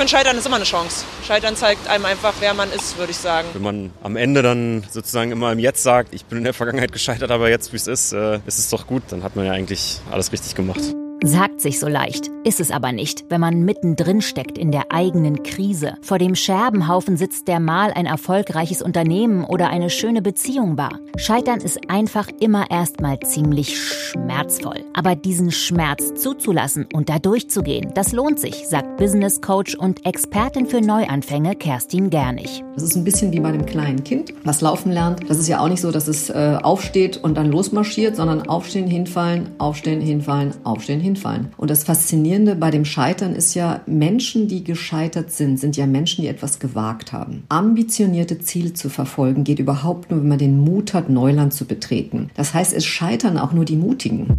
[0.00, 1.04] finde, Scheitern ist immer eine Chance.
[1.26, 3.48] Scheitern zeigt einem einfach, wer man ist, würde ich sagen.
[3.52, 6.92] Wenn man am Ende dann sozusagen immer im Jetzt sagt, ich bin in der Vergangenheit
[6.92, 9.52] gescheitert, aber jetzt, wie es ist, äh, ist es doch gut, dann hat man ja
[9.52, 10.80] eigentlich alles richtig gemacht.
[11.22, 15.42] Sagt sich so leicht, ist es aber nicht, wenn man mittendrin steckt in der eigenen
[15.42, 15.96] Krise.
[16.00, 20.98] Vor dem Scherbenhaufen sitzt, der mal ein erfolgreiches Unternehmen oder eine schöne Beziehung war.
[21.16, 24.82] Scheitern ist einfach immer erstmal ziemlich schmerzvoll.
[24.94, 30.64] Aber diesen Schmerz zuzulassen und da durchzugehen, das lohnt sich, sagt Business Coach und Expertin
[30.64, 32.64] für Neuanfänge Kerstin Gernig.
[32.72, 35.28] Das ist ein bisschen wie bei einem kleinen Kind, was laufen lernt.
[35.28, 38.86] Das ist ja auch nicht so, dass es äh, aufsteht und dann losmarschiert, sondern aufstehen,
[38.86, 41.48] hinfallen, aufstehen, hinfallen, aufstehen, hinfallen hinfallen.
[41.56, 46.22] Und das Faszinierende bei dem Scheitern ist ja, Menschen, die gescheitert sind, sind ja Menschen,
[46.22, 47.44] die etwas gewagt haben.
[47.48, 52.30] Ambitionierte Ziele zu verfolgen geht überhaupt nur, wenn man den Mut hat, Neuland zu betreten.
[52.34, 54.36] Das heißt, es scheitern auch nur die Mutigen.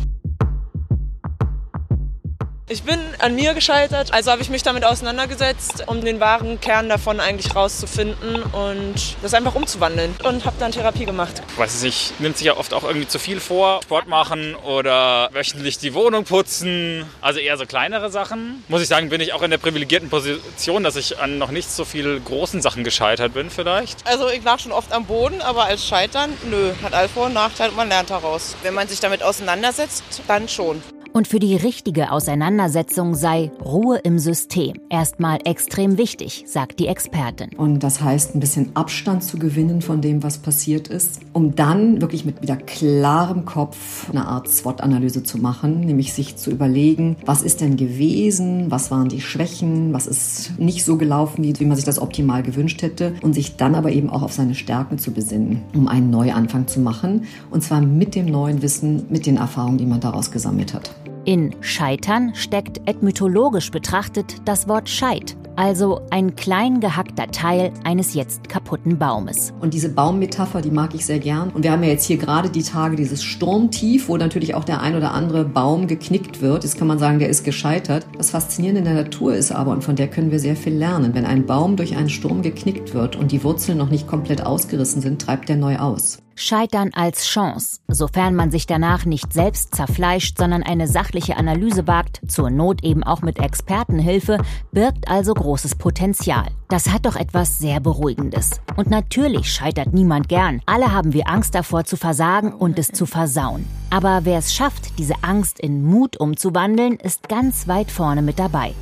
[2.72, 6.88] Ich bin an mir gescheitert, also habe ich mich damit auseinandergesetzt, um den wahren Kern
[6.88, 11.42] davon eigentlich rauszufinden und das einfach umzuwandeln und habe dann Therapie gemacht.
[11.50, 14.56] Ich weiß es nicht, nimmt sich ja oft auch irgendwie zu viel vor, Sport machen
[14.56, 18.64] oder wöchentlich die Wohnung putzen, also eher so kleinere Sachen.
[18.70, 21.70] Muss ich sagen, bin ich auch in der privilegierten Position, dass ich an noch nicht
[21.70, 24.08] so viel großen Sachen gescheitert bin vielleicht.
[24.08, 27.34] Also ich lag schon oft am Boden, aber als Scheitern, nö, hat alle Vor- und
[27.34, 28.56] Nachteile und man lernt daraus.
[28.64, 30.82] Wenn man sich damit auseinandersetzt, dann schon.
[31.14, 37.50] Und für die richtige Auseinandersetzung sei Ruhe im System erstmal extrem wichtig, sagt die Expertin.
[37.58, 42.00] Und das heißt, ein bisschen Abstand zu gewinnen von dem, was passiert ist, um dann
[42.00, 47.42] wirklich mit wieder klarem Kopf eine Art SWOT-Analyse zu machen, nämlich sich zu überlegen, was
[47.42, 51.86] ist denn gewesen, was waren die Schwächen, was ist nicht so gelaufen, wie, man sich
[51.86, 55.62] das optimal gewünscht hätte und sich dann aber eben auch auf seine Stärken zu besinnen,
[55.76, 59.86] um einen Neuanfang zu machen und zwar mit dem neuen Wissen, mit den Erfahrungen, die
[59.86, 60.92] man daraus gesammelt hat.
[61.24, 68.50] In Scheitern steckt etymologisch betrachtet das Wort Scheit, also ein klein gehackter Teil eines jetzt
[68.50, 69.54] kaputten Baumes.
[69.60, 71.52] Und diese Baummetapher, die mag ich sehr gern.
[71.52, 74.82] Und wir haben ja jetzt hier gerade die Tage dieses Sturmtief, wo natürlich auch der
[74.82, 76.64] ein oder andere Baum geknickt wird.
[76.64, 78.08] Jetzt kann man sagen, der ist gescheitert.
[78.18, 81.14] Das Faszinierende in der Natur ist aber, und von der können wir sehr viel lernen,
[81.14, 85.04] wenn ein Baum durch einen Sturm geknickt wird und die Wurzeln noch nicht komplett ausgerissen
[85.04, 86.18] sind, treibt der neu aus.
[86.42, 92.22] Scheitern als Chance, sofern man sich danach nicht selbst zerfleischt, sondern eine sachliche Analyse wagt,
[92.28, 94.40] zur Not eben auch mit Expertenhilfe,
[94.72, 96.48] birgt also großes Potenzial.
[96.68, 98.60] Das hat doch etwas sehr Beruhigendes.
[98.76, 100.62] Und natürlich scheitert niemand gern.
[100.66, 103.66] Alle haben wir Angst davor zu versagen und es zu versauen.
[103.90, 108.74] Aber wer es schafft, diese Angst in Mut umzuwandeln, ist ganz weit vorne mit dabei.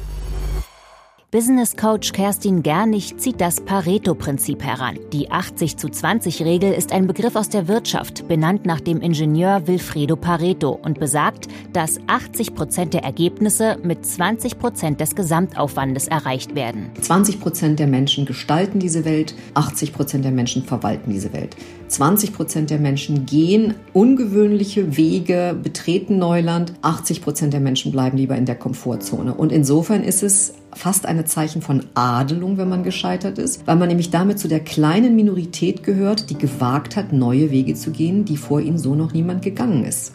[1.32, 4.98] Business Coach Kerstin Gernig zieht das Pareto-Prinzip heran.
[5.14, 9.68] Die 80 zu 20 Regel ist ein Begriff aus der Wirtschaft, benannt nach dem Ingenieur
[9.68, 16.56] Wilfredo Pareto und besagt, dass 80 Prozent der Ergebnisse mit 20 Prozent des Gesamtaufwandes erreicht
[16.56, 16.90] werden.
[17.00, 21.56] 20 Prozent der Menschen gestalten diese Welt, 80 Prozent der Menschen verwalten diese Welt.
[21.90, 28.36] 20 Prozent der Menschen gehen ungewöhnliche Wege, betreten Neuland, 80 Prozent der Menschen bleiben lieber
[28.36, 29.36] in der Komfortzone.
[29.36, 33.90] Und insofern ist es fast eine Zeichen von Adelung, wenn man gescheitert ist, weil man
[33.90, 38.38] nämlich damit zu der kleinen Minorität gehört, die gewagt hat, neue Wege zu gehen, die
[38.38, 40.14] vor ihnen so noch niemand gegangen ist.